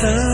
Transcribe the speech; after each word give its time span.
sun. 0.00 0.29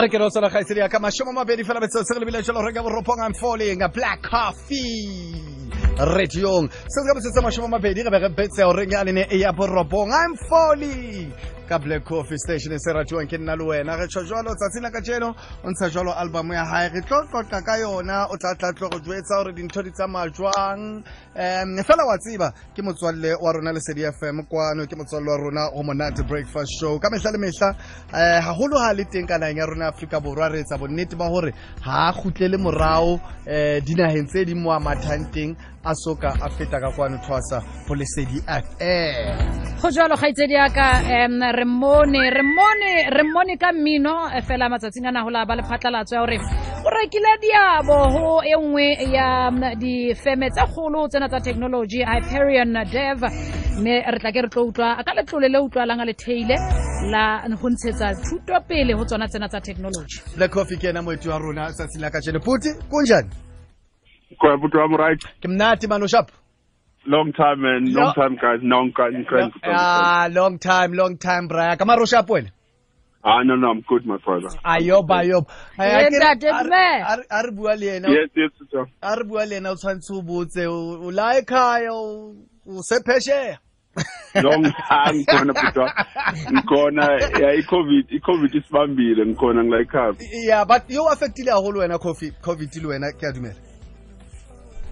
Arikerosa 0.00 0.40
la 0.40 0.48
Khaiseria 0.48 0.88
kama 0.88 1.10
shomo 1.10 1.30
mabedi 1.32 1.62
fela 1.62 1.78
betse 1.78 2.02
se 2.02 2.14
re 2.14 2.20
lebile 2.20 2.42
jalo 2.42 2.62
re 2.64 2.72
ka 2.72 2.80
boropong 2.82 3.20
I'm 3.20 3.34
falling 3.34 3.82
a 3.82 3.88
black 3.90 4.22
coffee 4.22 5.34
radiong 5.98 6.72
se 6.88 7.00
se 7.00 7.06
ka 7.06 7.12
botsetsa 7.12 7.42
mashomo 7.44 7.68
mabedi 7.68 8.02
re 8.02 8.08
be 8.08 8.18
re 8.18 8.28
betse 8.30 8.64
o 8.64 8.72
reng 8.72 8.90
ya 8.92 9.04
lene 9.04 9.26
e 9.30 9.36
ya 9.36 9.52
boropong 9.52 10.08
I'm 10.08 10.36
falling. 10.48 11.59
Ka 11.70 11.78
black 11.78 12.04
coffee 12.04 12.38
station 12.38 12.74
se 12.78 12.90
ratiwang 12.90 13.28
ke 13.30 13.38
nna 13.38 13.54
le 13.54 13.64
wena. 13.64 13.94
Re 13.94 14.06
tsho 14.10 14.24
jalo 14.26 14.50
tsatsing 14.58 14.82
la 14.82 14.90
ka 14.90 15.00
jeno 15.00 15.30
o 15.62 15.70
ntsha 15.70 15.90
jalo 15.94 16.10
album 16.10 16.50
ya 16.52 16.64
hae. 16.64 16.88
Re 16.90 17.00
tlo 17.06 17.22
tlotla 17.30 17.62
ka 17.62 17.76
yona 17.78 18.26
o 18.26 18.36
tla 18.36 18.54
tla 18.58 18.72
tlo 18.72 18.88
go 18.88 18.98
jwetsa 18.98 19.38
gore 19.38 19.52
dintho 19.54 19.82
di 19.82 19.90
tsamaya 19.90 20.30
jwang. 20.34 21.04
Um 21.36 21.76
fela 21.84 22.06
wa 22.06 22.16
tseba 22.18 22.52
ke 22.74 22.82
motswalle 22.82 23.36
wa 23.38 23.52
rona 23.52 23.72
lesedi 23.72 24.02
fm 24.10 24.42
kwano 24.50 24.86
ke 24.88 24.96
motswalle 24.96 25.30
wa 25.30 25.36
rona 25.36 25.70
go 25.70 25.82
monate 25.82 26.26
breakfast 26.26 26.72
show. 26.80 26.98
Ka 26.98 27.10
mehla 27.10 27.30
le 27.30 27.38
mehla 27.38 27.68
um 28.10 28.42
haholo 28.42 28.78
ha 28.82 28.92
le 28.92 29.04
teng 29.04 29.28
ka 29.28 29.38
nageng 29.38 29.58
ya 29.58 29.66
rona 29.66 29.92
aforika 29.92 30.20
borwa 30.20 30.50
re 30.50 30.64
etsa 30.64 30.78
bonnete 30.78 31.14
ba 31.14 31.28
gore 31.28 31.54
ha 31.86 32.08
a 32.08 32.12
kgutlele 32.12 32.58
morao 32.58 33.14
um 33.14 33.80
dinageng 33.86 34.26
tse 34.26 34.44
di 34.44 34.54
mo 34.54 34.72
amathang 34.72 35.10
mathang 35.10 35.32
teng 35.32 35.56
a 35.84 35.94
soka 35.94 36.28
a 36.40 36.50
feta 36.50 36.80
ka 36.80 36.90
kwano 36.92 37.18
thwasa 37.18 37.62
go 37.88 37.94
lesedi 37.94 38.40
fm 38.44 39.80
go 39.82 39.90
jalo 39.90 40.16
kgaitsedi 40.16 40.54
yaka 40.54 41.02
um 41.26 41.40
re 41.40 41.64
mmone 41.64 42.30
re 42.30 42.42
mmone 42.42 43.10
re 43.10 43.22
mmone 43.22 43.56
ka 43.56 43.72
mmino 43.72 44.28
eh, 44.36 44.42
fela 44.44 44.68
matsatsing 44.68 45.06
a 45.06 45.12
nagola 45.12 45.46
ba 45.46 45.56
lephatlalatso 45.56 46.16
ya 46.16 46.20
gore 46.20 46.38
o 46.84 46.90
rekile 46.90 47.32
diabo 47.40 47.96
go 48.12 48.42
e 48.44 48.56
nngwe 48.56 48.86
ya 49.12 49.50
difeme 49.76 50.50
tse 50.50 50.66
kgolo 50.66 51.08
tsena 51.08 51.28
tsa 51.28 51.40
technology 51.40 52.04
hyperion 52.04 52.72
dev. 52.92 53.20
Mme 53.78 54.04
re 54.12 54.18
tla 54.18 54.32
ke 54.32 54.42
re 54.42 54.48
tlo 54.48 54.64
utlwa 54.68 55.04
ka 55.04 55.14
letlole 55.14 55.48
le 55.48 55.58
utlwalang 55.58 56.00
a 56.00 56.04
le 56.04 56.14
theile 56.14 56.56
la 57.10 57.44
go 57.48 57.68
ntshetsa 57.70 58.14
thuto 58.14 58.60
pele 58.68 58.94
go 58.94 59.04
tsona 59.04 59.28
tsena 59.28 59.48
tsa 59.48 59.60
technology. 59.60 60.20
Black 60.36 60.50
coffee 60.52 60.76
ke 60.76 60.88
ena 60.88 61.02
moeti 61.02 61.28
wa 61.28 61.38
rona 61.38 61.72
tsatsing 61.72 62.00
la 62.00 62.10
ka 62.10 62.20
jene 62.20 62.38
puti 62.38 62.68
kunjani 62.88 63.49
Kwa 64.40 64.56
mtu 64.56 64.78
I'm 64.80 64.96
right. 64.96 65.22
ke 65.40 65.48
mnati 65.48 65.86
mano 65.86 66.06
shap 66.06 66.30
Long 67.06 67.32
time 67.32 67.56
man, 67.62 67.84
No. 67.92 68.00
long 68.00 68.14
time 68.14 68.36
guys, 68.36 68.60
long 68.62 68.92
time 68.92 69.24
friends. 69.24 69.54
ah 69.62 70.28
long 70.32 70.58
time 70.58 70.92
long 70.92 71.16
time 71.18 71.48
braya 71.48 71.76
ka 71.78 71.84
maro 71.84 72.04
shap 72.06 72.28
wena 72.30 72.50
Ah 73.22 73.42
no 73.44 73.54
no, 73.56 73.70
I'm 73.70 73.80
good 73.88 74.06
my 74.06 74.16
brother. 74.16 74.48
ayoba 74.64 75.18
ayoba 75.20 75.46
Eh, 75.78 76.08
ntate 76.10 76.52
mme. 76.52 77.04
a 77.30 77.42
re 77.42 77.50
bua 77.52 77.74
le 77.76 77.96
ena 77.96 78.08
Yes, 78.08 78.30
yes, 78.36 78.50
sir. 78.70 78.86
a 79.02 79.16
re 79.16 79.24
bua 79.24 79.44
le 79.46 79.56
ena 79.56 79.70
o 79.70 79.74
tshwanetse 79.76 80.12
o 80.12 80.22
botse 80.22 80.66
o 80.66 81.04
o 81.06 81.10
la 81.10 81.34
ekhaya 81.40 81.92
o 81.92 82.34
o 82.66 82.82
sephesheya 82.82 83.58
long 84.42 84.62
time 84.64 85.18
ngikhona 85.24 85.52
bhuti 85.52 85.78
wami 85.78 85.92
ngikhona 86.52 87.04
ya 87.40 87.52
i-covid 87.60 88.06
i-covid 88.12 88.54
isibambile 88.54 89.26
ngikhona 89.26 89.64
ngilayikhaba 89.64 90.16
yeah 90.46 90.64
but 90.66 90.82
yo 90.90 91.08
affectile 91.08 91.50
haholo 91.50 91.80
wena 91.80 91.98
Coffee- 91.98 92.32
covid 92.40 92.74
le 92.82 92.88
wena 92.88 93.12
ke 93.12 93.26
a 93.26 93.32
dumela 93.32 93.60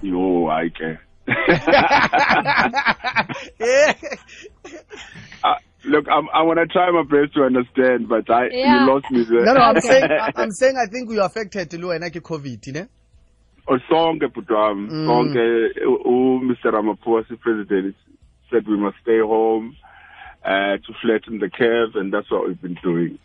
yo 0.03 0.47
hayi 0.49 0.71
ke 0.71 0.99
Eh, 3.61 3.95
Uh, 5.45 5.55
look, 5.85 6.07
I'm, 6.11 6.27
I 6.35 6.43
want 6.43 6.59
to 6.59 6.67
try 6.67 6.91
my 6.91 7.03
best 7.03 7.35
to 7.35 7.45
understand, 7.45 8.09
but 8.09 8.29
I 8.31 8.49
Yeah. 8.51 8.75
you 8.81 8.87
lost 8.93 9.11
me 9.11 9.25
there. 9.31 9.45
no 9.45 9.53
no 9.55 9.61
i'm 9.61 9.81
saying 9.81 10.09
i'm 10.37 10.51
saying 10.51 10.77
i 10.77 10.87
think 10.91 11.11
you 11.11 11.23
affected 11.23 11.73
le 11.75 11.87
wena 11.89 12.11
ke 12.11 12.21
covid 12.23 12.67
ne 12.75 12.87
Oh, 13.71 13.79
sonke 13.91 14.27
bhuti 14.33 14.53
wami, 14.57 14.89
Mm. 14.91 15.07
sonke 15.07 15.45
u- 15.85 16.03
u- 16.13 16.41
Mr. 16.49 16.73
Ramaphosa, 16.73 17.39
president, 17.39 17.95
said 18.51 18.67
we 18.67 18.77
must 18.79 18.97
stay 19.03 19.19
home 19.21 19.77
uh, 20.43 20.79
to 20.87 20.93
flatten 21.03 21.39
the 21.39 21.51
curve, 21.51 21.95
and 21.95 22.11
that's 22.13 22.31
what 22.31 22.47
we've 22.49 22.63
been 22.63 22.79
doing. 22.83 23.19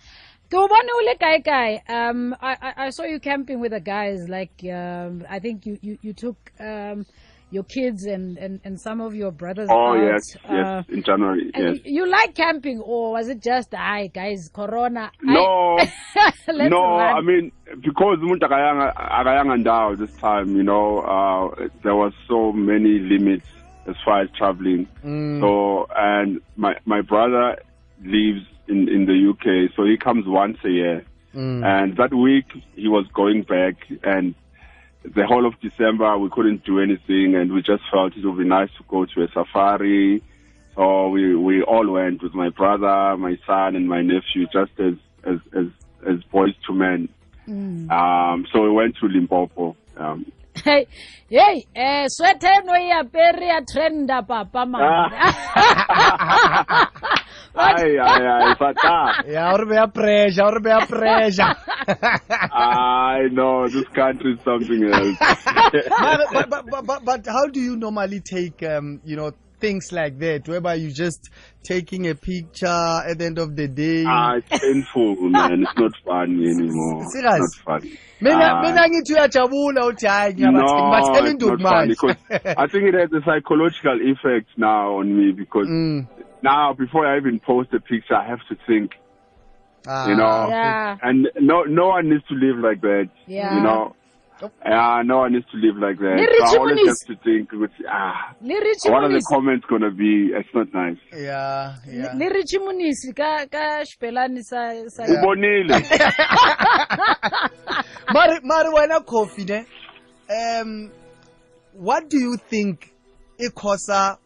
Ke 0.54 0.58
o 0.62 0.68
bone 0.68 0.90
o 0.96 1.00
le 1.10 1.16
kae 1.18 1.42
kae 1.42 1.82
um 1.90 2.36
I, 2.40 2.52
I 2.62 2.74
I 2.86 2.90
saw 2.92 3.04
you 3.06 3.20
camping 3.20 3.60
with 3.60 3.72
the 3.72 3.80
guys 3.80 4.30
like 4.30 4.54
um 4.72 5.26
I 5.28 5.40
think 5.40 5.66
you 5.66 5.80
you, 5.82 5.98
you 6.04 6.14
took 6.14 6.38
um 6.60 7.06
your 7.50 7.64
kids 7.64 8.06
and, 8.06 8.38
and 8.38 8.60
and 8.64 8.80
some 8.82 9.02
of 9.02 9.16
your 9.16 9.32
brothers 9.32 9.70
Oh 9.72 9.94
out. 9.94 10.04
yes, 10.04 10.22
uh, 10.50 10.54
yes, 10.54 10.86
in 10.90 11.02
January, 11.04 11.52
yes. 11.58 11.78
You 11.86 12.06
like 12.08 12.36
camping 12.36 12.80
or 12.82 13.12
was 13.14 13.30
it 13.30 13.42
just 13.42 13.74
I 13.74 14.08
guys 14.08 14.50
corona 14.54 15.12
No, 15.24 15.78
Let's 16.48 16.72
no, 16.76 16.82
run. 16.82 17.18
I 17.18 17.22
mean 17.22 17.52
because 17.82 18.18
umuntu 18.22 18.46
akayanga 18.48 18.94
akayanga 18.96 19.58
ndawo 19.64 19.98
this 19.98 20.14
time, 20.18 20.56
you 20.56 20.64
know, 20.64 21.00
uh, 21.00 21.68
there 21.84 21.96
was 21.96 22.14
so 22.28 22.52
many 22.54 23.00
limits 23.00 23.48
as 23.88 23.96
far 24.06 24.22
as 24.22 24.30
traveling. 24.38 24.88
Mm. 25.04 25.42
So 25.42 25.88
and 25.96 26.42
my 26.58 26.74
my 26.86 27.02
brother 27.02 27.58
lives 28.04 28.46
in 28.68 28.90
in 28.90 29.06
the 29.06 29.30
UK, 29.30 29.74
so 29.76 29.84
he 29.84 29.98
comes 29.98 30.26
once 30.28 30.58
a 30.64 30.70
year. 30.70 31.06
Mm. 31.34 31.66
And 31.66 31.98
that 31.98 32.14
week 32.14 32.46
he 32.76 32.88
was 32.88 33.06
going 33.14 33.44
back, 33.44 33.76
and 34.04 34.36
the 35.04 35.26
whole 35.26 35.46
of 35.46 35.60
December 35.60 36.18
we 36.18 36.30
couldn't 36.30 36.64
do 36.64 36.80
anything, 36.80 37.36
and 37.36 37.52
we 37.52 37.62
just 37.62 37.84
felt 37.92 38.16
it 38.16 38.26
would 38.26 38.38
be 38.38 38.46
nice 38.46 38.70
to 38.78 38.84
go 38.88 39.06
to 39.06 39.24
a 39.24 39.28
safari. 39.32 40.24
So 40.76 41.10
we 41.10 41.36
we 41.36 41.62
all 41.62 41.90
went 41.90 42.24
with 42.24 42.34
my 42.34 42.50
brother, 42.50 43.18
my 43.18 43.38
son, 43.46 43.76
and 43.76 43.88
my 43.88 44.02
nephew, 44.02 44.48
just 44.52 44.72
as 44.80 44.96
as 45.24 45.40
as, 45.54 45.68
as 46.08 46.24
boys 46.32 46.54
to 46.68 46.74
men. 46.74 47.10
Um, 47.92 48.48
so 48.52 48.62
we 48.62 48.70
went 48.70 48.96
to 48.98 49.08
Limpopo. 49.08 49.76
Um, 49.98 50.32
hey 50.64 50.88
hey 51.30 51.68
eh 51.76 52.08
swete 52.08 52.64
no 52.66 52.74
ya 52.76 53.04
pere 53.04 53.48
ya 53.48 53.60
trenda 53.62 54.22
papa 54.28 54.66
man 54.66 54.82
ay, 57.54 58.00
ay, 58.00 58.24
ay, 58.26 58.56
fata. 58.58 59.24
yeah 59.28 59.52
o 59.54 59.58
re 59.60 59.66
beya 59.66 59.88
pressure 59.94 60.48
o 60.48 60.52
re 60.56 60.62
beya 60.64 60.88
pressure 60.88 61.54
I 62.54 63.28
know 63.32 63.68
this 63.68 63.88
country 63.94 64.34
is 64.34 64.40
something 64.44 64.84
else. 64.88 65.18
but, 66.32 66.50
but, 66.50 66.66
but, 66.72 66.86
but, 66.86 67.06
but 67.06 67.26
how 67.28 67.48
do 67.48 67.60
you 67.60 67.76
normally 67.76 68.22
take 68.22 68.64
um, 68.64 69.02
you 69.04 69.16
know 69.18 69.32
things 69.64 69.92
like 69.94 70.16
that 70.20 70.48
whereby 70.48 70.74
you're 70.76 70.92
just 71.06 71.30
taking 71.64 72.08
a 72.10 72.16
picture 72.16 72.68
at 73.10 73.18
the 73.20 73.26
end 73.26 73.40
of 73.40 73.56
the 73.56 73.68
day 73.68 74.04
ah, 74.08 74.36
it's 74.38 74.50
painful, 74.64 75.16
man. 75.36 75.64
It's 75.64 75.78
not 75.84 75.94
funny 76.06 76.50
anymore. 76.56 77.06
Serious? 77.14 77.40
It's 77.46 77.58
not 77.58 77.80
funny. 77.82 77.92
mina 78.22 78.46
Ah. 78.50 78.62
mina 78.62 78.82
ngithi 78.90 79.14
uyajabula 79.14 79.86
uthi 79.86 80.08
hayi 80.08 80.34
No, 80.38 80.52
ngiyabathela 80.52 81.00
it's 81.00 81.10
not 81.22 81.30
induku 81.32 81.62
funny 81.62 81.96
manje 81.96 82.56
I 82.64 82.68
think 82.72 82.84
it 82.92 82.96
has 83.02 83.12
a 83.20 83.22
psychological 83.28 83.98
effect 84.12 84.50
now 84.58 84.98
on 85.00 85.08
me 85.18 85.32
because 85.44 85.68
Mm. 85.70 86.08
now 86.52 86.74
before 86.84 87.04
I 87.08 87.18
even 87.22 87.40
post 87.40 87.70
a 87.74 87.80
picture, 87.80 88.16
I 88.24 88.28
have 88.34 88.44
to 88.50 88.56
think, 88.68 88.92
Ah, 89.88 90.08
you 90.10 90.16
know, 90.16 90.48
Yeah. 90.50 90.98
and 91.08 91.28
no 91.52 91.64
no 91.80 91.86
one 91.96 92.10
needs 92.10 92.26
to 92.32 92.36
live 92.46 92.58
like 92.68 92.82
that. 92.90 93.10
Yeah. 93.28 93.56
You 93.56 93.62
know, 93.68 93.96
yeah, 94.66 95.02
no 95.06 95.20
one 95.20 95.34
needs 95.34 95.46
to 95.52 95.58
live 95.58 95.78
like 95.78 95.98
that. 96.00 96.18
So 96.40 96.46
I 96.46 96.58
always 96.60 96.88
have 96.88 96.98
to 97.08 97.16
think, 97.24 97.52
with, 97.52 97.72
ah, 97.90 98.34
what 98.40 99.04
are 99.04 99.10
the 99.10 99.22
comments 99.30 99.66
gonna 99.70 99.92
be? 99.92 100.32
It's 100.34 100.50
not 100.54 100.74
nice. 100.74 100.98
yeah 101.14 101.76
yeah 101.88 102.14
le 102.14 102.30
Richie 102.30 102.60
Munisi 102.60 103.14
ka 103.16 103.46
ka 103.52 103.84
xibelani 103.86 104.42
sa 104.44 104.74
sa 104.90 105.04
Ubonile. 105.04 105.74
mari 108.14 108.40
mari 108.44 108.70
wena 108.70 109.00
coffee 109.06 109.46
ne 109.46 109.66
um 110.30 110.92
what 111.74 112.10
do 112.10 112.18
you 112.20 112.38
think 112.50 112.92
it 113.38 113.54
causes 113.56 114.18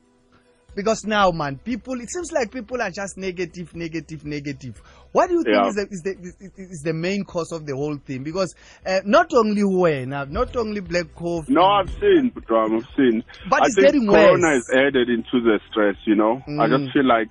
because 0.76 1.06
now 1.06 1.32
man 1.32 1.58
people 1.58 2.00
it 2.02 2.10
seems 2.10 2.32
like 2.32 2.52
people 2.52 2.82
are 2.82 2.92
just 2.92 3.18
negative 3.18 3.74
negative 3.76 4.26
negative 4.26 4.82
what 5.18 5.30
do 5.30 5.34
you 5.36 5.44
think 5.44 5.56
Yeah. 5.58 5.68
is, 5.70 5.76
the, 5.76 5.88
is, 5.96 6.02
the, 6.04 6.62
is, 6.76 6.82
the 6.86 6.94
main 6.94 7.24
cause 7.24 7.52
of 7.52 7.66
the 7.66 7.76
whole 7.76 7.98
thing 7.98 8.22
because 8.24 8.54
uh, 8.86 9.00
not 9.04 9.34
only 9.34 9.64
wena 9.64 10.30
not 10.30 10.56
only 10.56 10.80
black 10.82 11.08
coffee 11.16 11.54
No, 11.54 11.64
I've 11.64 11.90
seen, 12.00 12.32
but 12.36 12.44
I've 12.56 12.84
seen. 12.96 13.24
But 13.50 13.64
I 13.64 13.66
it's 13.68 13.76
think 13.76 13.86
getting 13.88 14.08
Corona 14.08 14.50
worse. 14.50 14.58
is 14.60 14.70
added 14.70 15.10
into 15.10 15.42
the 15.48 15.60
stress. 15.72 15.96
You 16.06 16.16
know, 16.16 16.34
I 16.48 16.68
Mm. 16.68 16.78
just 16.78 16.94
feel 16.94 17.06
like 17.06 17.30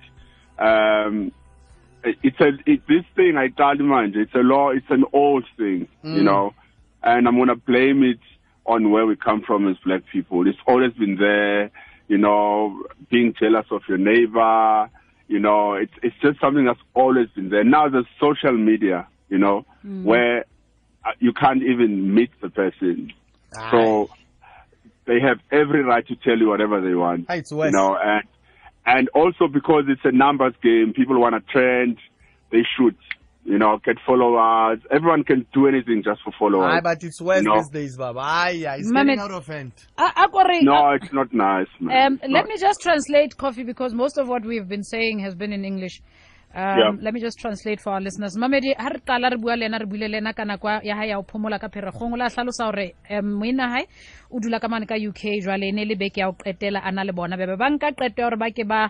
um, 0.59 1.31
it's 2.03 2.39
a 2.41 2.49
it, 2.65 2.81
this 2.87 3.05
thing. 3.15 3.33
I 3.37 3.47
tell 3.55 3.75
you, 3.77 3.83
man, 3.83 4.13
it's 4.15 4.33
a 4.35 4.39
law. 4.53 4.71
It's 4.71 4.89
an 4.89 5.05
old 5.13 5.45
thing. 5.57 5.87
You 6.03 6.21
Mm. 6.21 6.25
know, 6.29 6.53
and 7.03 7.27
I'm 7.27 7.37
gonna 7.37 7.55
blame 7.55 8.03
it 8.03 8.19
on 8.65 8.91
where 8.91 9.05
we 9.05 9.15
come 9.15 9.41
from 9.47 9.67
as 9.69 9.77
black 9.85 10.01
people. 10.11 10.47
It's 10.47 10.57
always 10.67 10.93
been 10.93 11.15
there. 11.17 11.71
You 12.07 12.17
know, 12.17 12.83
being 13.11 13.33
jealous 13.39 13.67
of 13.71 13.81
your 13.87 13.97
neighbor. 13.97 14.89
You 15.27 15.39
know, 15.39 15.73
it's 15.73 15.91
it's 16.01 16.15
just 16.21 16.39
something 16.39 16.65
that's 16.65 16.79
always 16.93 17.27
been 17.35 17.49
there. 17.49 17.63
Now 17.63 17.89
there's 17.89 18.05
social 18.19 18.57
media. 18.57 19.07
You 19.29 19.37
know, 19.37 19.65
where 20.03 20.45
uh, 21.03 21.11
you 21.19 21.33
can't 21.33 21.61
even 21.63 22.13
meet 22.13 22.31
the 22.41 22.49
person. 22.49 23.11
So 23.71 24.09
they 25.05 25.19
have 25.21 25.39
every 25.51 25.83
right 25.83 26.05
to 26.07 26.15
tell 26.15 26.37
you 26.37 26.47
whatever 26.47 26.81
they 26.81 26.95
want. 26.95 27.25
It's 27.29 27.51
worse. 27.51 27.73
You 27.73 27.77
know, 27.77 27.97
and 28.01 28.23
and 28.85 29.09
also 29.09 29.47
because 29.47 29.83
it's 29.89 30.01
a 30.05 30.11
numbers 30.11 30.53
game, 30.63 30.93
people 30.95 31.19
want 31.19 31.35
to 31.35 31.51
trend, 31.51 31.97
they 32.51 32.63
shoot. 32.77 32.95
You 33.49 33.57
know, 33.57 33.79
get 33.85 33.95
followers. 34.05 34.79
Everyone 34.91 35.23
can 35.23 35.45
do 35.53 35.67
anything 35.71 36.03
just 36.03 36.19
for 36.21 36.33
followers. 36.37 36.69
Aye, 36.73 36.81
but 36.83 36.97
it's 37.01 37.21
worse 37.21 37.43
No. 37.43 37.55
these 37.55 37.69
days 37.69 37.97
baba 37.97 38.19
Aye, 38.19 38.65
aye, 38.67 38.77
it's 38.79 38.91
Mame- 38.91 39.07
getting 39.07 39.21
out 39.21 39.31
of 39.31 39.47
hand 39.47 39.71
A- 39.97 40.23
a 40.23 40.27
kore- 40.27 40.61
no, 40.63 40.91
it's 40.99 41.13
not 41.13 41.31
nice, 41.33 41.71
man. 41.79 41.95
Um, 42.13 42.19
let 42.23 42.29
not. 42.43 42.47
me 42.49 42.55
just 42.59 42.81
translate 42.81 43.37
coffee 43.37 43.63
because 43.63 43.93
most 43.93 44.17
of 44.17 44.27
what 44.27 44.43
we've 44.43 44.67
been 44.67 44.83
saying 44.83 45.19
has 45.19 45.33
been 45.33 45.53
in 45.53 45.63
English. 45.63 46.01
Um, 46.55 46.77
Yeah. 46.79 46.91
Let 47.05 47.13
me 47.13 47.19
just 47.21 47.37
translate 47.39 47.79
for 47.79 47.91
our 47.93 48.01
listeners. 48.01 48.35
Mamedi, 48.37 48.73
ha 48.77 48.89
re 48.89 48.99
qala 49.07 49.29
re 49.31 49.37
bua 49.37 49.55
le 49.55 49.65
ena 49.65 49.77
re 49.79 49.85
buile 49.85 50.07
le 50.09 50.17
ena 50.17 50.33
ka 50.33 50.43
nako 50.43 50.67
ya 50.83 50.95
hae 50.95 51.07
ya 51.09 51.15
ho 51.17 51.23
phomola 51.23 51.59
ka 51.59 51.67
Pherekgong 51.69 52.13
o 52.13 52.17
la 52.17 52.27
hlalosa 52.27 52.65
hore 52.65 52.95
um 53.11 53.31
moina 53.39 53.67
hae 53.69 53.85
o 54.31 54.39
dula 54.39 54.59
ka 54.59 54.67
mane 54.67 54.85
ka 54.87 54.95
UK 54.95 55.39
jwale 55.43 55.67
e 55.67 55.71
ne 55.71 55.85
le 55.85 55.95
beke 55.95 56.17
ya 56.19 56.27
ho 56.27 56.33
qetela 56.33 56.79
a 56.83 56.91
na 56.91 57.03
le 57.03 57.11
bona 57.13 57.37
bebe 57.37 57.55
ba 57.57 57.69
nka 57.69 57.91
qeto 57.95 58.19
ya 58.21 58.25
hore 58.27 58.37
ba 58.37 58.49
ke 58.51 58.63
ba 58.67 58.89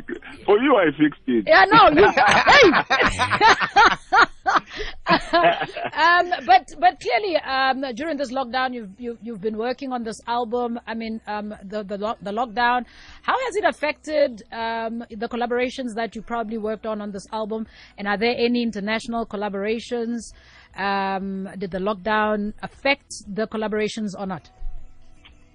For 0.47 0.59
you, 0.59 0.75
I 0.77 0.87
fixed 0.99 1.21
it. 1.27 1.45
Yeah, 1.47 1.67
no, 1.71 1.91
you, 1.91 2.09
hey! 4.09 4.25
um, 5.07 6.33
but 6.47 6.69
but 6.79 7.01
clearly, 7.01 7.37
um, 7.37 7.85
during 7.95 8.17
this 8.17 8.33
lockdown, 8.33 8.75
you've, 8.75 8.91
you've 8.99 9.19
you've 9.23 9.41
been 9.41 9.57
working 9.57 9.93
on 9.93 10.03
this 10.03 10.21
album. 10.27 10.81
I 10.87 10.95
mean, 10.95 11.21
um, 11.27 11.55
the 11.63 11.83
the 11.85 11.97
the 12.21 12.33
lockdown. 12.33 12.85
How 13.23 13.39
has 13.39 13.57
it 13.57 13.65
affected 13.65 14.43
um, 14.53 15.05
the 15.11 15.29
collaborations 15.29 15.95
that 15.95 16.17
you 16.17 16.23
probably 16.23 16.59
worked 16.59 16.87
on 16.87 17.01
on 17.01 17.13
this 17.13 17.27
album? 17.33 17.67
And 17.99 18.09
are 18.09 18.19
there 18.19 18.35
any 18.37 18.63
international 18.63 19.27
collaborations? 19.27 20.33
Um, 20.77 21.49
did 21.59 21.71
the 21.71 21.79
lockdown 21.79 22.55
affect 22.63 23.13
the 23.29 23.47
collaborations 23.47 24.19
or 24.19 24.27
not? 24.27 24.51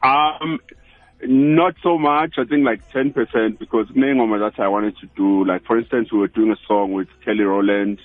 Um, 0.03 0.60
not 1.24 1.74
so 1.82 1.98
much. 1.98 2.36
I 2.38 2.46
think 2.46 2.63
like 2.63 2.88
ten 2.91 3.12
percent 3.12 3.60
because 3.60 3.88
that 3.94 4.53
I 4.60 4.67
wanted 4.67 4.96
to 4.98 5.08
do. 5.15 5.46
Like 5.46 5.65
for 5.65 5.77
instance, 5.77 6.12
we 6.12 6.20
were 6.20 6.27
doing 6.27 6.51
a 6.51 6.67
song 6.67 6.94
with 6.94 7.08
Kelly 7.25 7.44
Rowland, 7.44 8.00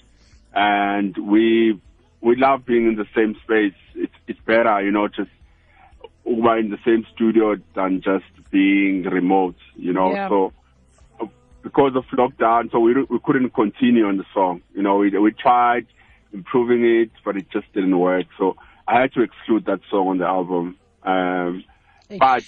and 0.55 1.17
we 1.17 1.81
we 2.21 2.37
love 2.37 2.65
being 2.65 2.87
in 2.87 2.97
the 2.97 3.07
same 3.15 3.37
space. 3.43 3.75
It's 3.95 4.13
it's 4.27 4.41
better, 4.41 4.83
you 4.83 4.91
know, 4.91 5.09
just 5.09 5.31
we're 6.25 6.59
in 6.59 6.71
the 6.71 6.79
same 6.85 7.05
studio 7.15 7.57
than 7.75 8.01
just 8.01 8.25
being 8.51 9.03
remote, 9.05 9.57
you 9.77 9.93
know. 9.93 10.13
Yeah. 10.13 10.29
So 10.29 10.53
because 11.63 11.95
of 11.97 12.05
lockdown, 12.07 12.71
so 12.71 12.81
we 12.81 12.95
we 13.05 13.19
couldn't 13.25 13.51
continue 13.51 14.07
on 14.07 14.19
the 14.19 14.27
song. 14.35 14.63
You 14.75 14.83
know, 14.83 14.97
we 14.97 15.11
we 15.19 15.33
tried 15.33 15.87
improving 16.33 16.85
it, 16.85 17.11
but 17.25 17.37
it 17.37 17.51
just 17.51 17.73
didn't 17.73 17.99
work. 17.99 18.27
So 18.39 18.57
I 18.87 19.01
had 19.01 19.13
to 19.15 19.23
exclude 19.23 19.67
that 19.67 19.81
song 19.91 20.09
on 20.09 20.19
the 20.19 20.27
album. 20.27 20.77
Um, 21.03 21.65
but 22.19 22.45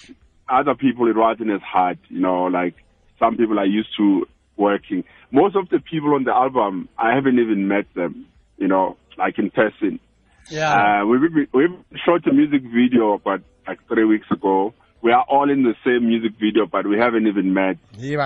other 0.48 0.74
people, 0.74 1.08
it 1.08 1.16
wasn't 1.16 1.50
as 1.50 1.62
hard. 1.62 1.98
You 2.08 2.20
know, 2.20 2.44
like 2.44 2.74
some 3.18 3.36
people 3.36 3.58
are 3.58 3.66
used 3.66 3.96
to 3.96 4.26
working. 4.56 5.04
Most 5.30 5.56
of 5.56 5.68
the 5.68 5.80
people 5.80 6.14
on 6.14 6.24
the 6.24 6.32
album, 6.32 6.88
I 6.98 7.14
haven't 7.14 7.38
even 7.38 7.68
met 7.68 7.86
them. 7.94 8.26
You 8.56 8.68
know, 8.68 8.96
like 9.18 9.38
in 9.38 9.50
person. 9.50 10.00
Yeah. 10.50 11.00
Uh, 11.02 11.06
we 11.06 11.18
we 11.18 11.48
we 11.52 11.68
shot 12.04 12.26
a 12.26 12.32
music 12.32 12.62
video, 12.62 13.20
but 13.24 13.40
like 13.66 13.78
three 13.88 14.04
weeks 14.04 14.26
ago. 14.30 14.74
We 15.02 15.12
are 15.12 15.24
all 15.28 15.50
in 15.50 15.64
the 15.64 15.74
same 15.84 16.06
music 16.08 16.32
video, 16.40 16.64
but 16.64 16.86
we 16.86 16.96
haven't 16.98 17.26
even 17.26 17.52
met. 17.52 17.76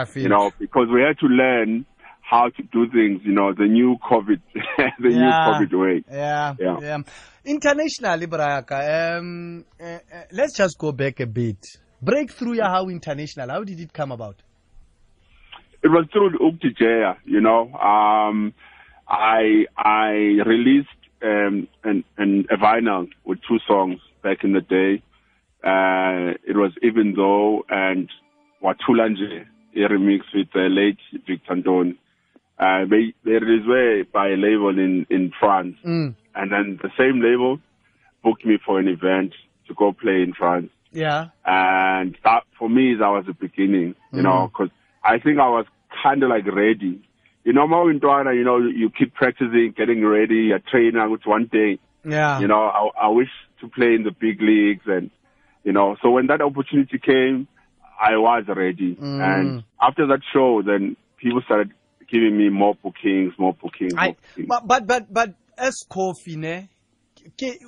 Feel. 0.07 0.23
You 0.23 0.29
know, 0.29 0.53
because 0.61 0.87
we 0.95 1.01
had 1.03 1.19
to 1.19 1.27
learn 1.27 1.85
how 2.21 2.51
to 2.51 2.63
do 2.63 2.89
things. 2.93 3.23
You 3.25 3.33
know, 3.33 3.53
the 3.53 3.65
new 3.67 3.97
COVID, 4.09 4.41
the 5.01 5.09
new 5.09 5.19
COVID 5.49 5.73
way. 5.73 6.05
Yeah, 6.09 6.55
Yeah. 6.61 6.77
yeah. 6.81 6.99
Internationally, 7.45 8.27
Braka, 8.27 9.19
um, 9.19 9.65
uh, 9.81 9.85
uh, 9.85 9.99
let's 10.33 10.57
just 10.57 10.79
go 10.79 10.93
back 10.93 11.19
a 11.21 11.27
bit. 11.27 11.67
Breakthrough, 12.01 12.57
yeah, 12.59 12.69
how 12.69 12.89
international? 12.89 13.49
How 13.49 13.65
did 13.65 13.81
it 13.81 13.93
come 13.93 14.13
about? 14.13 14.37
It 15.83 15.89
was 15.89 16.07
through 16.13 16.39
Uktijaya, 16.39 17.17
you 17.25 17.41
know. 17.41 17.73
Um, 17.75 18.53
I 19.09 19.67
I 19.77 20.11
released 20.47 20.89
um, 21.23 21.69
an, 21.85 22.05
an, 22.17 22.47
a 22.51 22.57
vinyl 22.57 23.09
with 23.25 23.39
two 23.49 23.59
songs 23.67 24.01
back 24.23 24.45
in 24.45 24.53
the 24.53 24.61
day. 24.61 25.03
Uh, 25.65 26.35
it 26.47 26.57
was 26.57 26.73
Even 26.83 27.15
Though 27.17 27.65
and 27.69 28.09
Watulanje, 28.63 29.47
a 29.75 29.79
remix 29.79 30.21
with 30.35 30.49
the 30.53 30.69
late 30.69 30.99
Victor 31.27 31.55
Ndon. 31.55 31.97
Uh, 32.59 32.85
they, 32.91 33.15
they 33.25 33.33
released 33.39 33.69
way 33.69 34.03
by 34.03 34.29
a 34.29 34.37
label 34.37 34.71
in, 34.71 35.07
in 35.11 35.33
France. 35.39 35.77
Mm. 35.85 36.15
And 36.35 36.53
then 36.53 36.79
the 36.83 36.91
same 36.99 37.21
label 37.21 37.59
booked 38.25 38.45
me 38.45 38.59
for 38.65 38.79
an 38.81 38.89
event 38.89 39.33
to 39.69 39.75
go 39.75 39.93
play 39.93 40.23
in 40.23 40.33
France 40.33 40.71
Yeah. 40.93 41.27
and 41.45 42.17
that 42.25 42.43
for 42.59 42.69
me 42.69 42.95
that 42.95 43.07
was 43.09 43.27
the 43.27 43.35
beginning 43.35 43.95
you 44.13 44.23
know 44.23 44.49
because 44.49 44.71
i 45.15 45.19
think 45.25 45.37
i 45.39 45.49
was 45.59 45.67
kind 46.03 46.23
of 46.23 46.29
like 46.35 46.47
ready 46.47 46.95
you 47.45 47.53
know 47.57 47.67
more 47.67 47.91
in 47.91 47.99
Dwana, 48.01 48.31
you 48.35 48.45
know 48.49 48.59
you 48.83 48.91
keep 48.99 49.11
practicing 49.15 49.73
getting 49.77 50.01
ready 50.05 50.41
you're 50.51 50.65
training 50.73 51.11
with 51.11 51.25
one 51.25 51.47
day 51.59 51.79
Yeah. 52.05 52.39
you 52.43 52.49
know 52.53 52.63
I, 52.81 53.07
I 53.07 53.09
wish 53.09 53.33
to 53.61 53.69
play 53.77 53.93
in 53.99 54.03
the 54.09 54.15
big 54.27 54.41
leagues 54.51 54.87
and 54.87 55.11
you 55.67 55.73
know 55.77 55.97
so 56.03 56.11
when 56.11 56.27
that 56.31 56.41
opportunity 56.49 56.99
came 56.99 57.49
i 58.11 58.13
was 58.17 58.45
ready 58.63 58.91
Mm. 58.95 59.21
and 59.31 59.65
after 59.89 60.07
that 60.13 60.21
show 60.33 60.63
then 60.71 60.83
people 61.23 61.41
started 61.49 61.71
giving 62.13 62.35
me 62.41 62.47
more 62.49 62.75
bookings 62.83 63.33
more 63.39 63.55
bookings, 63.63 63.95
more 63.95 64.15
bookings. 64.15 64.49
but, 64.49 64.67
but, 64.71 64.87
but, 64.87 65.03
but 65.13 65.35
as 65.59 65.75
Kofi, 65.91 66.37
ne, 66.37 66.69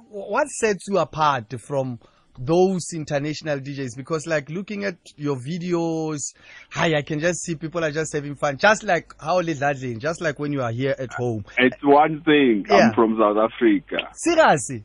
what 0.08 0.46
sets 0.48 0.84
you 0.88 0.98
apart 0.98 1.52
from 1.60 1.98
those 2.42 2.86
international 2.94 3.60
DJs? 3.60 3.96
Because 3.96 4.26
like 4.26 4.48
looking 4.50 4.84
at 4.84 4.96
your 5.16 5.36
videos, 5.36 6.18
hi, 6.70 6.94
I 6.96 7.02
can 7.02 7.20
just 7.20 7.42
see 7.42 7.54
people 7.54 7.84
are 7.84 7.90
just 7.90 8.12
having 8.12 8.34
fun. 8.34 8.56
Just 8.56 8.82
like 8.82 9.12
how 9.20 9.42
Lidladlin, 9.42 9.98
just 9.98 10.20
like 10.20 10.38
when 10.38 10.52
you 10.52 10.62
are 10.62 10.72
here 10.72 10.94
at 10.98 11.12
home. 11.12 11.44
it's 11.58 11.82
one 11.84 12.22
thing 12.22 12.64
Yeah. 12.68 12.88
i'm 12.88 12.94
from 12.94 13.16
south 13.18 13.36
africa 13.36 14.08
Seriously? 14.14 14.84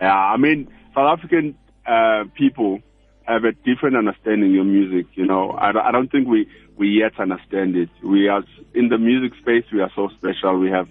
Yeah, 0.00 0.12
I 0.12 0.36
mean, 0.36 0.68
South 0.94 1.18
African 1.18 1.56
uh, 1.86 2.24
people 2.36 2.80
have 3.26 3.44
a 3.44 3.52
different 3.52 3.96
understanding 3.96 4.58
of 4.58 4.66
music. 4.66 5.06
You 5.14 5.26
know, 5.26 5.52
I, 5.52 5.72
don't- 5.72 5.84
I 5.86 5.92
don't 5.92 6.10
think 6.10 6.28
we 6.28 6.46
we 6.76 6.88
yet 6.88 7.18
understand 7.20 7.76
it. 7.76 7.88
We 8.02 8.28
are 8.28 8.42
in 8.74 8.88
the 8.88 8.98
music 8.98 9.38
space. 9.40 9.64
We 9.72 9.80
are 9.80 9.90
so 9.94 10.08
special. 10.18 10.58
We 10.58 10.70
have 10.70 10.88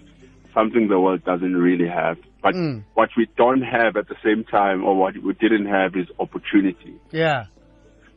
something 0.54 0.88
the 0.88 0.98
world 0.98 1.22
doesn't 1.24 1.54
really 1.56 1.86
have. 1.88 2.16
But 2.44 2.54
Mm. 2.54 2.84
what 2.92 3.08
we 3.16 3.26
don't 3.38 3.62
have 3.62 3.96
at 3.96 4.06
the 4.08 4.16
same 4.22 4.44
time, 4.44 4.84
or 4.84 4.94
what 4.94 5.14
we 5.16 5.32
didn't 5.32 5.64
have, 5.64 5.96
is 5.96 6.06
opportunity. 6.20 6.94
Yeah. 7.10 7.46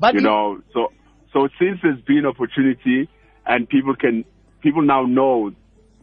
But 0.01 0.15
You 0.15 0.21
know, 0.21 0.59
so 0.73 0.91
so 1.33 1.47
since 1.57 1.79
there's 1.81 2.01
been 2.01 2.25
opportunity, 2.25 3.07
and 3.45 3.67
people 3.69 3.95
can 3.95 4.25
people 4.61 4.81
now 4.81 5.03
know 5.05 5.51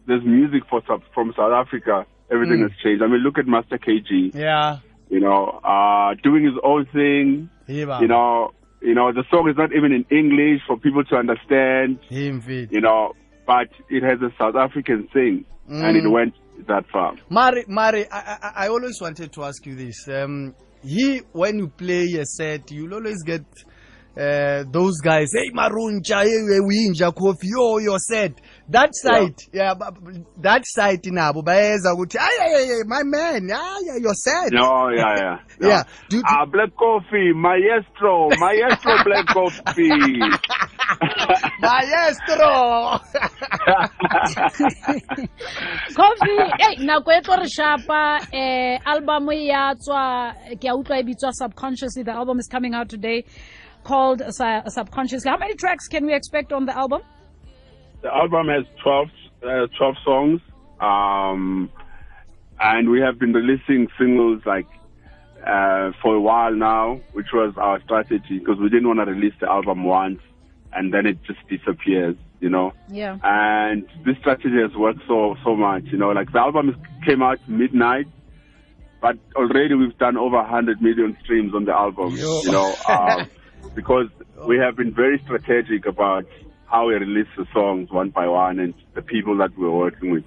there's 0.07 0.23
music 0.25 0.63
for 0.69 0.81
from 1.13 1.33
South 1.37 1.53
Africa. 1.53 2.05
Everything 2.31 2.59
Mm. 2.61 2.69
has 2.69 2.71
changed. 2.83 3.03
I 3.03 3.07
mean, 3.07 3.21
look 3.21 3.37
at 3.37 3.45
Master 3.47 3.77
KG 3.77 4.31
Yeah. 4.33 4.77
you 5.11 5.19
know, 5.19 5.59
uh, 5.63 6.15
doing 6.23 6.43
his 6.45 6.57
own 6.63 6.85
thing. 6.87 7.49
Hiba. 7.69 8.01
You 8.01 8.07
know, 8.07 8.53
you 8.81 8.95
know, 8.95 9.11
the 9.11 9.23
song 9.29 9.47
is 9.47 9.55
not 9.55 9.71
even 9.71 9.91
in 9.93 10.03
English 10.09 10.63
for 10.65 10.77
people 10.77 11.03
to 11.11 11.15
understand. 11.15 11.99
Fit. 12.09 12.71
You 12.71 12.81
know, 12.81 13.13
but 13.45 13.69
it 13.91 14.01
has 14.01 14.19
a 14.23 14.31
South 14.39 14.55
African 14.55 15.07
thing, 15.13 15.45
and 15.69 15.95
it 15.95 16.03
Mm. 16.05 16.11
went 16.11 16.33
that 16.67 16.85
far. 16.91 17.13
Mari, 17.29 17.65
Mari, 17.67 18.09
I, 18.11 18.17
I, 18.41 18.51
I 18.65 18.67
always 18.69 18.99
wanted 19.01 19.31
to 19.33 19.43
ask 19.43 19.65
you 19.65 19.75
this. 19.75 20.07
Um, 20.07 20.53
he, 20.83 21.21
when 21.31 21.57
you 21.59 21.67
play 21.67 22.05
a 22.19 22.25
set, 22.25 22.71
you'll 22.71 22.93
always 22.93 23.23
get 23.23 23.43
uh, 24.17 24.63
those 24.71 25.01
guys, 25.01 25.31
hey 25.33 25.51
Maruncha, 25.51 26.23
hey 26.23 26.59
Winja, 26.61 27.13
Kofi, 27.13 27.43
yo, 27.43 27.79
your 27.79 27.99
set. 27.99 28.39
That 28.69 28.89
side, 28.95 29.35
yeah, 29.51 29.73
bu- 29.73 30.23
that 30.37 30.61
side 30.65 31.03
nabo 31.03 31.43
baeza 31.43 31.93
ukuthi, 31.93 32.17
ay, 32.17 32.37
ay, 32.39 32.55
ay, 32.55 32.71
ay, 32.71 32.83
my 32.87 33.03
man, 33.03 33.49
ah, 33.53 33.77
yeah, 33.85 33.97
your 34.01 34.13
set. 34.13 34.53
No, 34.53 34.89
yeah, 34.89 35.15
yeah, 35.17 35.37
Yeah. 35.59 35.83
Do, 36.09 36.17
do, 36.17 36.23
Ah, 36.25 36.45
Black 36.45 36.75
Coffee, 36.77 37.33
Maestro, 37.33 38.29
Maestro 38.39 39.03
Black 39.03 39.27
Coffee. 39.27 40.19
maestro. 41.61 42.51
coffee 45.95 46.41
ei 46.67 46.75
nako 46.85 47.11
e 47.11 47.21
tlo 47.21 47.35
re 47.41 47.49
shapa 47.49 48.19
eh 48.31 48.79
album 48.85 49.29
ya 49.31 49.73
tswa 49.75 50.33
ke 50.61 50.67
a 50.69 50.75
utlwa 50.75 50.97
e 50.99 51.03
bitswa 51.03 51.31
subconsciously 51.33 52.03
the 52.03 52.11
album 52.11 52.39
is 52.39 52.47
coming 52.47 52.73
out 52.75 52.89
today 52.89 53.23
called 53.85 54.21
Su- 54.29 54.61
subconsciously. 54.67 55.29
How 55.29 55.37
many 55.37 55.55
tracks 55.55 55.87
can 55.87 56.05
we 56.05 56.13
expect 56.13 56.51
on 56.51 56.65
the 56.65 56.75
album? 56.75 57.01
The 58.01 58.13
album 58.13 58.47
has 58.49 58.65
12, 58.83 59.07
uh, 59.43 59.67
12 59.77 59.95
songs, 60.03 60.41
um, 60.81 61.69
and 62.59 62.89
we 62.89 62.99
have 62.99 63.17
been 63.17 63.31
releasing 63.31 63.87
singles 63.97 64.41
like 64.45 64.67
uh, 65.45 65.91
for 66.01 66.15
a 66.15 66.21
while 66.21 66.53
now, 66.53 66.99
which 67.13 67.31
was 67.31 67.53
our 67.57 67.79
strategy 67.83 68.39
because 68.39 68.57
we 68.59 68.69
didn't 68.69 68.87
want 68.87 68.99
to 68.99 69.05
release 69.05 69.33
the 69.39 69.49
album 69.49 69.83
once 69.83 70.19
and 70.75 70.93
then 70.93 71.05
it 71.05 71.17
just 71.23 71.39
disappears, 71.47 72.15
you 72.39 72.49
know. 72.49 72.73
yeah 72.89 73.17
And 73.23 73.87
this 74.05 74.17
strategy 74.17 74.61
has 74.61 74.75
worked 74.75 75.01
so 75.07 75.35
so 75.43 75.55
much, 75.55 75.85
you 75.85 75.97
know. 75.97 76.11
Like 76.11 76.31
the 76.31 76.39
album 76.39 76.75
came 77.05 77.21
out 77.21 77.39
midnight, 77.47 78.07
but 79.01 79.17
already 79.35 79.75
we've 79.75 79.97
done 79.97 80.17
over 80.17 80.37
100 80.37 80.81
million 80.81 81.17
streams 81.23 81.53
on 81.53 81.65
the 81.65 81.73
album, 81.73 82.17
Yo. 82.17 82.41
you 82.43 82.51
know, 82.51 82.75
um, 82.87 83.29
because 83.73 84.07
we 84.45 84.57
have 84.57 84.75
been 84.75 84.93
very 84.93 85.19
strategic 85.23 85.85
about 85.85 86.25
how 86.67 86.87
we 86.87 86.95
release 86.95 87.27
the 87.37 87.45
songs 87.53 87.89
one 87.91 88.09
by 88.09 88.27
one 88.27 88.59
and 88.59 88.73
the 88.93 89.01
people 89.01 89.37
that 89.37 89.57
we're 89.57 89.71
working 89.71 90.11
with. 90.11 90.23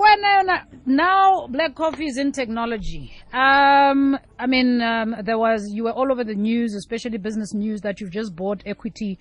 When 0.00 0.24
uh, 0.24 0.64
now 0.86 1.46
Black 1.48 1.74
Coffee 1.74 2.06
is 2.06 2.16
in 2.16 2.32
technology. 2.32 3.12
Um, 3.34 4.18
I 4.38 4.46
mean, 4.46 4.80
um, 4.80 5.14
there 5.22 5.36
was 5.36 5.68
you 5.74 5.84
were 5.84 5.92
all 5.92 6.10
over 6.10 6.24
the 6.24 6.34
news, 6.34 6.74
especially 6.74 7.18
business 7.18 7.52
news, 7.52 7.82
that 7.82 8.00
you've 8.00 8.10
just 8.10 8.34
bought 8.34 8.62
equity 8.64 9.18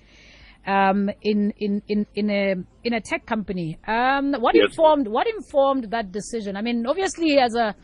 um, 0.66 1.10
in 1.22 1.52
in 1.58 1.82
in 1.90 2.06
in 2.16 2.30
a 2.30 2.56
in 2.86 2.94
a 2.94 3.02
tech 3.02 3.26
company. 3.26 3.78
Um, 3.88 4.34
what 4.40 4.56
Yes. 4.56 4.70
informed 4.70 5.10
what 5.10 5.28
informed 5.28 5.92
that 5.92 6.14
decision? 6.14 6.56
I 6.56 6.62
mean, 6.62 6.86
obviously, 6.88 7.40
as 7.40 7.56
a 7.56 7.76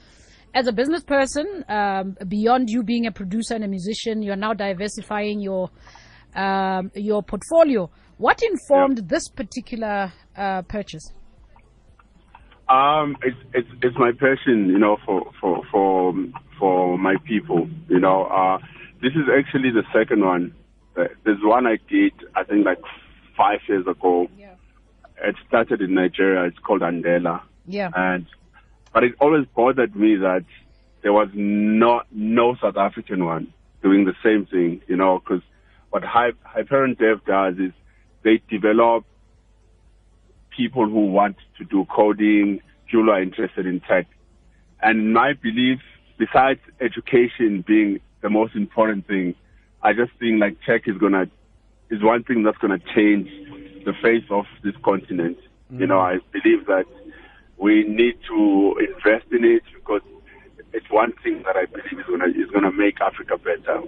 as 0.54 0.68
a 0.68 0.72
business 0.72 1.04
person, 1.04 1.66
um, 1.68 2.16
beyond 2.30 2.70
you 2.70 2.82
being 2.82 3.08
a 3.08 3.12
producer 3.12 3.56
and 3.56 3.66
a 3.66 3.68
musician, 3.68 4.22
you're 4.22 4.38
now 4.38 4.54
diversifying 4.54 5.42
your 5.42 5.70
um, 6.34 6.92
your 6.96 7.22
portfolio. 7.24 7.90
What 8.20 8.42
informed 8.42 9.10
this 9.10 9.28
particular 9.28 10.14
uh, 10.38 10.62
purchase? 10.62 11.12
Um, 12.70 13.18
it's 13.22 13.38
it's 13.54 13.70
it's 13.84 13.98
my 13.98 14.12
passion, 14.12 14.70
you 14.70 14.80
know, 14.80 14.98
for 15.06 15.32
for 15.40 15.62
for 15.72 16.14
for 16.60 16.98
my 16.98 17.16
people. 17.26 17.70
You 17.90 18.00
know, 18.00 18.24
uh, 18.26 18.58
this 19.02 19.14
is 19.14 19.26
actually 19.38 19.72
the 19.72 19.84
second 19.94 20.26
one. 20.26 20.54
Uh, 20.98 21.06
There's 21.24 21.44
one 21.44 21.68
I 21.68 21.78
did, 21.90 22.14
I 22.36 22.44
think, 22.44 22.66
like 22.66 22.80
five 23.38 23.60
years 23.68 23.86
ago. 23.86 24.28
Yeah. 24.38 24.56
It 25.22 25.36
started 25.48 25.82
in 25.82 25.94
Nigeria. 25.94 26.46
It's 26.46 26.58
called 26.60 26.82
Andela, 26.82 27.42
Yeah. 27.68 27.92
and 27.96 28.26
but 28.94 29.04
it 29.04 29.14
always 29.20 29.46
bothered 29.56 29.96
me 29.96 30.16
that 30.16 30.46
there 31.04 31.14
was 31.14 31.30
not 31.34 32.08
no 32.12 32.56
South 32.56 32.78
African 32.78 33.26
one 33.26 33.54
doing 33.84 34.06
the 34.06 34.16
same 34.24 34.46
thing. 34.48 34.82
You 34.88 34.96
know, 34.96 35.20
because 35.20 35.44
what 35.92 36.04
Hy- 36.04 36.32
Hyperion 36.44 36.96
Dev 36.96 37.24
does 37.26 37.58
is 37.60 37.74
they 38.24 38.42
develop 38.50 39.06
people 40.56 40.86
who 40.86 41.08
want 41.08 41.38
to 41.58 41.64
do 41.66 41.86
coding, 41.86 42.62
people 42.86 43.06
who 43.06 43.12
are 43.12 43.22
interested 43.22 43.66
in 43.66 43.80
tech. 43.82 44.08
And 44.82 45.14
my 45.14 45.34
belief, 45.34 45.80
besides 46.18 46.60
education 46.80 47.64
being 47.66 48.00
the 48.22 48.30
most 48.30 48.56
important 48.56 49.08
thing, 49.08 49.36
I 49.82 49.94
just 49.94 50.12
think 50.20 50.40
like 50.42 50.58
tech 50.66 50.88
is 50.88 50.98
gonna 50.98 51.28
is 51.90 52.02
one 52.02 52.24
thing 52.24 52.44
that's 52.44 52.58
gonna 52.58 52.80
change 52.96 53.30
the 53.86 53.94
face 54.02 54.24
of 54.30 54.46
this 54.64 54.74
continent. 54.84 55.38
You 55.70 55.88
know, 55.88 55.98
mm. 55.98 56.16
I 56.16 56.20
believe 56.32 56.66
that 56.68 56.86
we 57.58 57.84
need 57.84 58.18
to 58.28 58.76
invest 58.80 59.32
in 59.32 59.46
it 59.46 59.64
because 59.74 60.02
it's 60.74 60.90
one 60.90 61.14
thing 61.24 61.44
that 61.46 61.56
I 61.56 61.66
believe 61.66 62.00
is 62.00 62.06
gonna 62.08 62.28
is 62.28 62.50
gonna 62.52 62.72
make 62.72 63.00
Africa 63.02 63.38
better. 63.38 63.82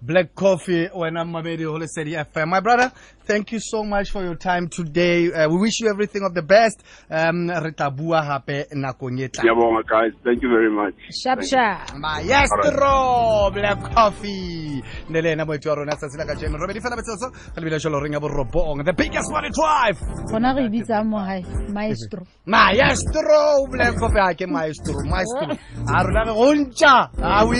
Black 0.00 0.34
Coffee, 0.34 0.88
wena 0.94 1.24
mamedi 1.24 1.64
ho 1.64 1.78
Lesedi 1.78 2.14
FM. 2.14 2.48
My 2.48 2.60
brother, 2.60 2.92
thank 3.26 3.52
you 3.52 3.60
so 3.60 3.84
much 3.84 4.10
for 4.10 4.22
your 4.22 4.36
time 4.36 4.68
today. 4.68 5.30
Uh, 5.32 5.48
we 5.48 5.58
wish 5.58 5.80
you 5.80 5.88
everything 5.90 6.22
of 6.24 6.34
the 6.34 6.42
best. 6.42 6.82
Um, 7.10 7.48
re 7.50 7.72
tla 7.72 7.90
bua 7.90 8.22
hape 8.22 8.66
nakong 8.74 9.20
e 9.20 9.28
tlang. 9.28 9.44
Yeah, 9.44 9.82
guys, 9.86 10.12
thank 10.24 10.42
you 10.42 10.48
very 10.48 10.70
much. 10.70 10.94
Sharp, 11.10 11.40
Thank 11.40 11.52
you. 11.52 11.58
sharp. 11.58 11.98
maestro 11.98 13.50
black 13.52 13.94
coffee 13.94 14.82
ne 15.08 15.20
le 15.20 15.32
ena 15.32 15.44
moeti 15.44 15.68
wa 15.68 15.74
rona 15.74 15.96
tsatsi 15.96 16.16
la 16.18 16.24
ka 16.24 16.34
jeno 16.34 16.56
robedi 16.58 16.80
fela 16.80 16.96
betsetso 16.96 17.28
re 17.30 17.60
lebile 17.60 17.78
jalo 17.78 18.00
reng 18.00 18.12
ya 18.12 18.20
borobong 18.20 18.84
the 18.84 18.92
biggest 18.92 19.32
one 19.32 19.50
twive 19.50 19.98
gona 20.30 20.52
re 20.54 20.68
bitsang 20.68 21.04
mogae 21.04 21.44
maestro 21.72 22.26
maestro 22.46 23.66
black 23.70 23.94
coffee 23.98 24.20
a 24.20 24.34
ke 24.34 24.46
maestro 24.46 25.02
maestro 25.04 25.56
a 25.88 26.02
rona 26.04 26.24
re 26.24 26.32
go 26.32 26.54
ntša 26.54 27.10
a 27.22 27.44
o 27.44 27.52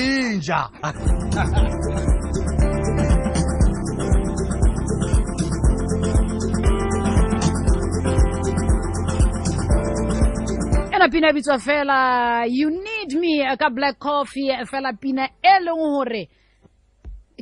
pina 11.10 11.32
bitswa 11.32 11.58
fela 11.58 12.46
you 12.48 12.70
need 12.70 13.14
me 13.18 13.40
eh, 13.40 13.56
ka 13.56 13.70
black 13.70 13.98
coffee 13.98 14.50
eh, 14.50 14.64
fela 14.66 14.92
pina 14.92 15.28
e 15.42 15.54
leng 15.64 15.82
gore 15.94 16.28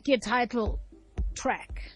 ke 0.05 0.19
title 0.21 0.79
track 1.35 1.96